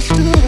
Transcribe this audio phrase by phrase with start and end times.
[0.00, 0.39] just do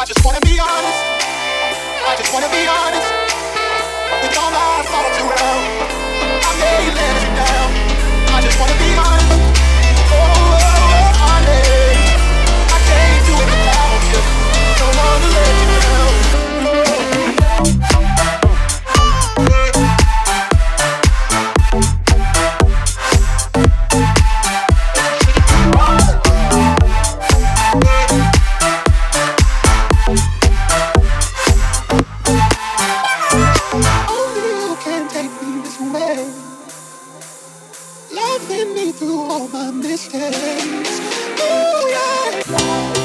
[0.00, 1.02] I just wanna be honest.
[2.08, 3.12] I just wanna be honest.
[4.22, 4.69] With all my
[39.10, 41.00] through all my mistakes.
[41.40, 43.00] Ooh, yeah.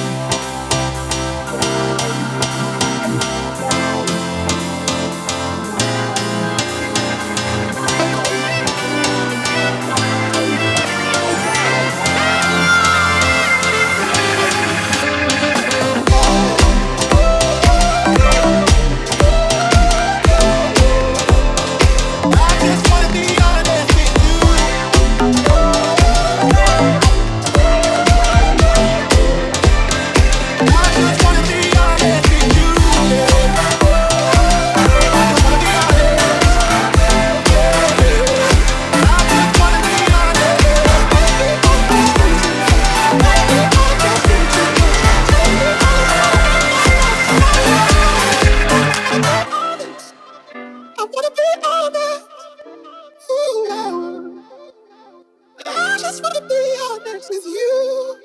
[56.15, 58.24] just want to be honest with you.